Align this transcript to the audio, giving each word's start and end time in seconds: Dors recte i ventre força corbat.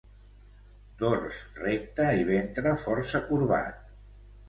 Dors 1.01 1.43
recte 1.65 2.09
i 2.23 2.27
ventre 2.33 2.75
força 2.89 3.25
corbat. 3.31 3.91